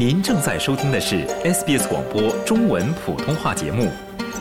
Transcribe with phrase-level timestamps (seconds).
[0.00, 3.92] 您正在收听的是 SBS 广播中文普通话节目，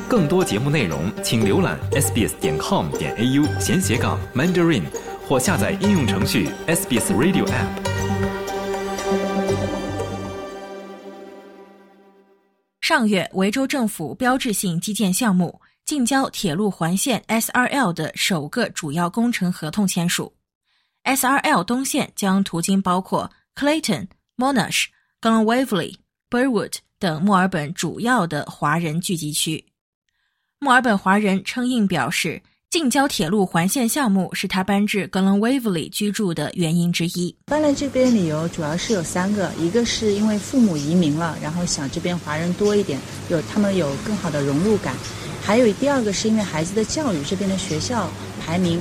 [0.08, 4.84] 更多节目内容请浏览 sbs 点 com 点 au 闲斜杠 mandarin
[5.28, 7.68] 或下载应用程序 SBS Radio App。
[12.80, 20.34] 上月，维州政府标志性基建项目近郊铁路环线 SRL 的首个主要工程合同签署。
[21.04, 24.86] SRL 东线将途经包括 Clayton、Monash、
[25.22, 25.98] g l e n w a v e l y
[26.30, 29.66] Burwood 等墨尔本主要的华人聚集区。
[30.60, 32.42] 墨尔本华人称应表示。
[32.70, 37.36] 近郊铁路环线项目是他搬至 g l e n w a v e l y 居住的原因之一。
[37.48, 44.94] 搬来这边理由主要是有三个，一个是因为父母移民了，然后想这边华人多一点，有他们有更好的融入感；
[45.44, 48.08] 还有第二个是因为孩子的教育，这边的学校
[48.40, 48.80] 排名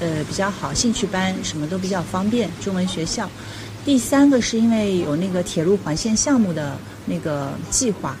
[0.00, 3.26] 呃比较好，兴趣班什么都比较方便，中文学校；
[3.84, 8.16] 第三个是因为有那个铁路环线项目的那个计划，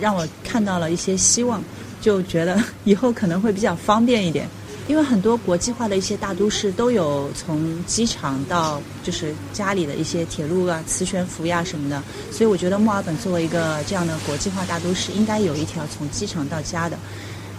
[0.00, 1.62] 让我看到了一些希望，
[2.00, 4.48] 就觉得以后可能会比较方便一点。
[4.88, 12.02] 因为很多国际化的一些大都市都有从机场到就是家里的一些铁路啊、磁悬浮呀什么的，
[12.32, 16.98] 所以我觉得墨尔本作为一个这样的国际化大都市，应该有一条从机场到家的。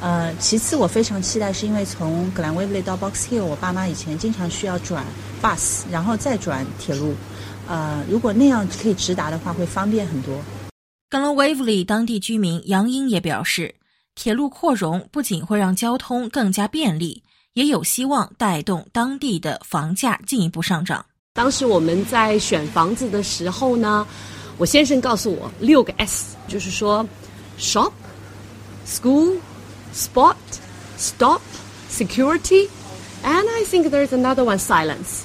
[0.04, 5.06] 呃，其次我非常期待，是因为从格兰威利到 Box Hill，我爸妈以前经常需要转
[5.42, 7.16] bus，然后再转铁路。
[7.70, 10.38] 呃，如果那样可以直达的话，会方便很多。
[11.10, 13.74] 格兰威利当地居民杨英也表示。
[14.16, 21.04] 铁路扩容不仅会让交通更加便利，也有希望带动当地的房价进一步上涨。
[21.34, 24.06] 当时我们在选房子的时候呢，
[24.60, 27.04] 我先生告诉我六个 S，就是说
[27.58, 27.92] ：shop、
[28.86, 29.36] school、
[29.94, 30.36] spot、
[30.98, 31.42] stop、
[31.92, 32.68] security，and
[33.24, 35.22] I think there's another one silence。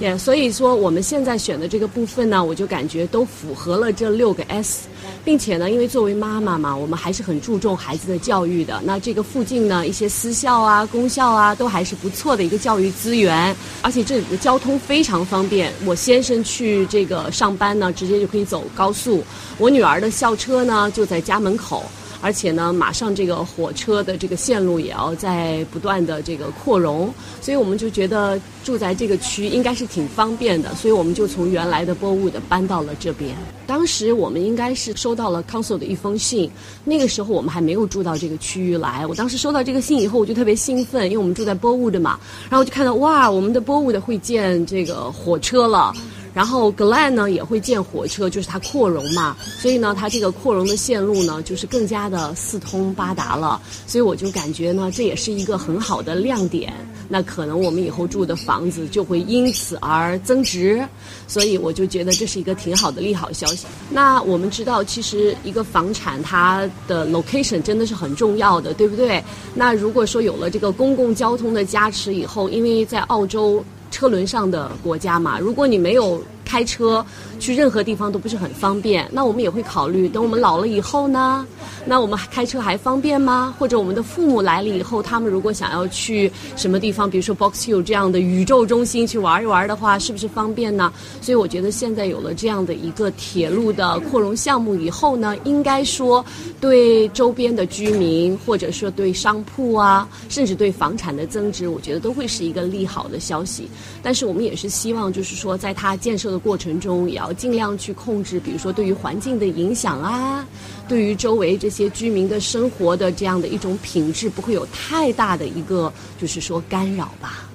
[0.00, 4.88] Yeah，所以说我们现在选的这个部分呢，我就感觉都符合了这六个 S。
[5.24, 8.82] 并且呢，因为作为妈妈嘛，我们还是很注重孩子的教育的。
[8.84, 13.54] 那这个附近呢，一些私校啊、公校啊，都还是不错的一个教育资源。
[13.82, 19.22] 而且这里的交通非常方便，我先生去这个上班呢，直接就可以走高速。
[19.58, 21.84] 我女儿的校车呢，就在家门口。
[22.22, 27.12] 而且呢，马上这个火车的这个线路也要在不断的这个扩容，
[27.42, 33.36] 所以我们就觉得住在这个区应该是挺方便的，所以我们就从原来的波物的搬到了这边。
[33.66, 36.48] 当时我们应该是收到了 Council 的一封信，
[36.84, 39.04] 那个时候我们还没有住到这个区域来。
[39.06, 45.92] 我当时收到这个信以后，我就特别兴奋，因为我们住在波物的嘛，然后就看到哇，我们的波物的会建这个火车了。
[46.34, 53.60] 然后 Glen 呢也会建火车，就是它扩容嘛，所以呢，它这个扩容的线路呢，就是更加的四通八达了。
[53.86, 56.72] 所以我就感觉呢，这也是一个很好的亮点。
[57.08, 60.82] 那可能我们以后住的房子就会因此而增值。
[61.28, 63.66] 所以我就觉得这是一个挺好的利好消息。
[63.90, 69.22] 那我们知道，其实一个房产它的 location 真的是很重要的，对不对？
[69.54, 73.62] 那如果说有了这个公共交通的加持以后，因为在澳洲。
[73.92, 76.20] 车轮上的国家嘛，如果你没有。
[76.52, 77.02] 开车
[77.40, 81.46] 去任何地方都不是很方便，那我们也会考虑，等我们老了以后呢，
[81.86, 83.54] 那我们开车还方便吗？
[83.58, 90.92] 或者我们的父母来了以后，他们如果想要去什么地方，比如说 Box Hill 这样的宇宙中心去玩一玩的话，是不是方便呢？
[91.22, 96.22] 所以我觉得现在有了这样的一个铁路的扩容项目以后呢，应该说
[96.60, 103.70] 对周边的居民，或者说对商铺啊，甚至对房产的增值，我觉得都会是一个利好的消息。
[104.02, 106.41] 但是我们也是希望，就是说在它建设的。
[106.42, 110.46] 过程中也要尽量去控制，比如说对于环境的影响啊，
[110.88, 117.48] 对于周围这些居民的生活的这样的一种品质，不会有太大的一个就是说干扰吧。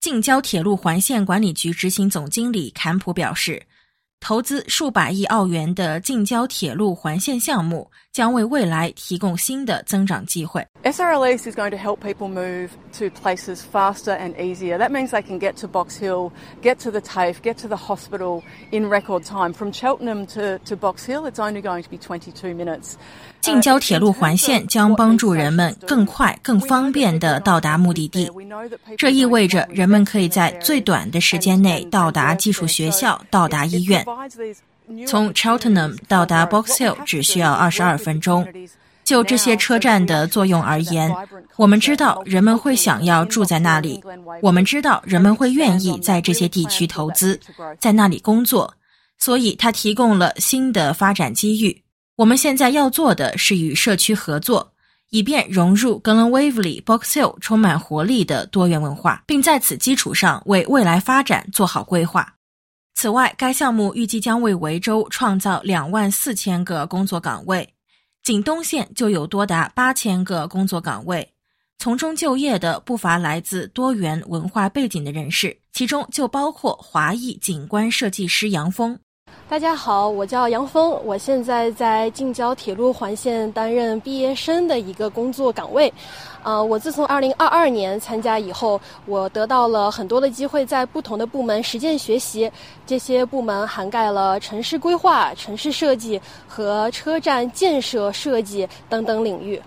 [0.00, 3.62] 近郊铁路环线管理局执行总经理坎普表示。
[4.21, 10.67] 投资数百亿澳元的近郊铁路环线项目将为未来提供新的增长机会。
[10.83, 14.77] SRLS is going to help people move to places faster and easier.
[14.77, 16.31] That means they can get to Box Hill,
[16.61, 19.53] get to the TAFE, get to the hospital in record time.
[19.53, 22.97] From Cheltenham to, to Box Hill, it's only going to be 22 minutes.
[23.42, 28.30] 近郊铁路环线将帮助人们更快、更方便地到达目的地。
[28.96, 34.06] 这意味着人们可以在最短的时间内到达技术学校、到达医院。
[35.06, 38.46] 从 Cheltenham 到达 Box Hill 只需要二十二分钟。
[39.04, 41.12] 就这些车站的作用而言，
[41.56, 44.00] 我们知道人们会想要住在那里。
[44.40, 47.38] 我们知道人们会愿意在这些地区投资，
[47.80, 48.72] 在那里工作。
[49.18, 51.81] 所以，它提供了新的发展机遇。
[52.22, 54.72] 我们现在要做的是与社区合作，
[55.10, 62.32] 以便融入 Glenwaverly Box Hill 充满活力的多元文化，并在此基础上为未来发展做好规划。
[62.94, 67.68] 此外，该项目预计将为维州创造两万四千个工作岗位，
[68.22, 71.28] 仅东县就有多达八千个工作岗位。
[71.80, 78.96] 从中就业的不乏来自多元文化背景的人士，其中就包括华裔景观设计师杨峰。
[79.48, 85.92] 大家好，我叫杨峰，我现在在近郊铁路环线担任毕业生的一个工作岗位。
[86.42, 92.50] 呃，我自从二零二二年参加以后，我得到了很多的机会，在不同的部门实践学习。
[92.86, 99.60] 这些部门涵盖了城市规划、城市设计和车站建设设计等等领域。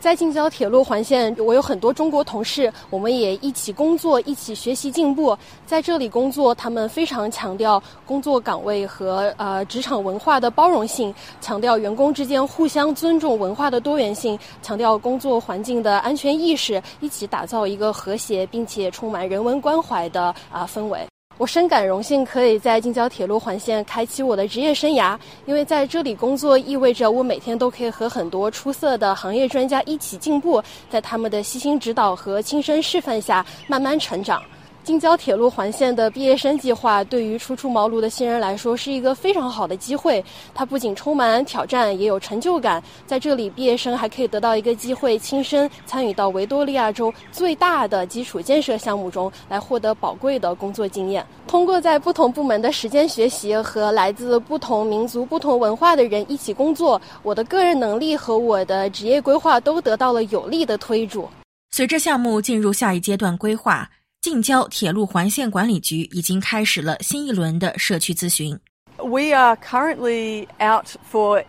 [0.00, 5.36] 在近郊铁路环线，我有很多中国同事，我们也一起工作，一起学习进步。
[5.66, 21.09] 在这里工作，他们非常强调工作岗位和呃职场文化的包容性，强调员工之间互相尊重文化的多元性，强调工作环境的安全意识，一起打造一个和谐并且充满人文关怀的啊氛围。
[21.40, 25.18] 我深感荣幸，可以在京郊铁路环线开启我的职业生涯。
[25.46, 34.42] 因为在这里工作，意味着我每天都可以和很多出色的行业专家一起进步，在他们的悉心指导和亲身示范下，慢慢成长。
[34.82, 40.24] 京郊铁路环线的毕业生计划对于初出茅庐的新人来说是一个非常好的机会。
[40.54, 42.82] 它不仅充满挑战，也有成就感。
[43.06, 51.24] 在这里，毕业生还可以得到一个机会，亲身参与到维多利亚州最大的基础建设项目中，来获得宝贵的工作经验。
[51.46, 61.28] 通过在不同部门的时间学习和来自不同民族、不同文化的人一起工作，我的个人能力和我的职业规划都得到了有力的推助。
[61.70, 63.88] 随着项目进入下一阶段规划。
[64.22, 68.58] 近郊铁路环线管理局已经开始了新一轮的社区咨询。
[68.98, 71.42] We are currently out for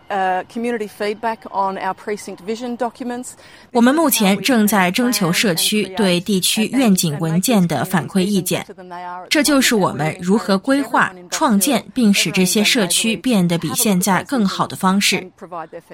[0.48, 3.32] community feedback on our precinct vision documents.
[3.72, 8.64] 我们目前正在征求社区对地区愿景文件的反馈意见，
[9.28, 15.30] 这就是我们如何规划、创建并使这些社区变得比现在更好的方式。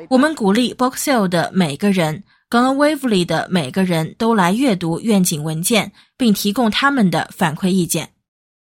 [0.09, 2.23] 我们鼓励 Box Hill 的每个人。
[2.51, 8.09] G l e n w a v e l y 的每个人都来阅读愿景文件，并提供他们的反馈意见。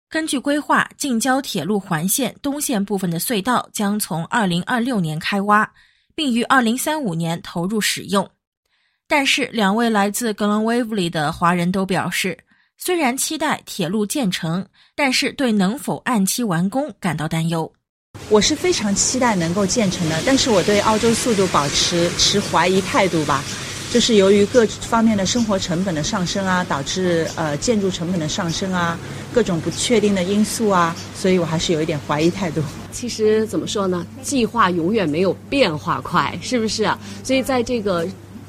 [0.08, 5.68] 根据规划，近郊铁路环线东线部分的隧道将从2026年开挖，
[6.14, 8.30] 并于2035年投入使用。
[9.08, 12.38] 但是，两位来自 g l e n Waverly 的华人都表示，
[12.78, 14.64] 虽然期待铁路建成，
[14.94, 17.72] 但是对能否按期完工感到担忧。
[18.28, 23.42] 我是非常期待能够建成的，但是我对澳洲速度保持持怀疑态度吧。
[23.92, 28.98] 就是由于各方面的生活成本的上升啊，导致呃建筑成本的上升啊，
[29.34, 32.62] 各种不确定的因素啊，所以我还是有一点怀疑态度。
[32.90, 36.90] 其实怎么说呢，计划永远没有变化快，是不是？
[37.22, 38.08] 所以在这个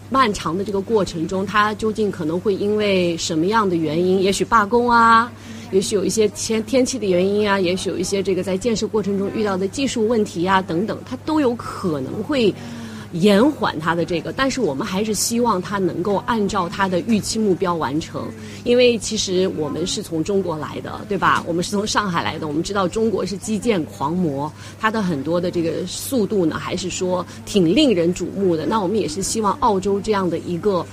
[0.10, 4.22] 漫长的这个过程中，它究竟可能会因为什么样的原因？
[4.22, 5.30] 也许罢工啊，
[5.74, 12.56] 也许有一些天天气的原因啊，也许有一些这个在建设过程中遇到的技术问题啊等等，它都有可能会。
[13.14, 18.28] 延缓它的这个，但是我们还是希望它能够按照它的预期目标完成，
[18.64, 21.44] 因为其实我们是从中国来的，对吧？
[21.48, 28.66] 我们是从上海来的，我们知道中国是基建狂魔，它的很多的这个速度呢，还是说挺令人瞩目的。
[28.66, 30.84] 那我们也是希望澳洲这样的一个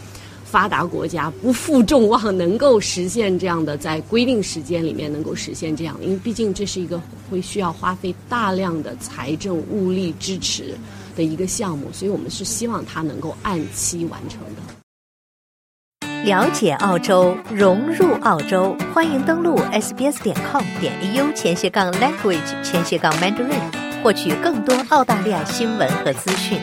[0.44, 7.00] 发达国家不负众望，能够实现这样的在规定时间里面能够实现这样，因为毕竟这是一个
[7.30, 10.74] 会需要花费大量的财政物力支持。
[11.20, 16.06] 的一个项目，所以我们是希望它能够按期完成的。
[16.24, 23.60] 了解澳洲，融入澳洲，欢迎登录 sbs 点 com 点 au 前斜杠 language 前斜杠 mandarin，
[24.02, 26.58] 获取更多澳大利亚新闻和资讯。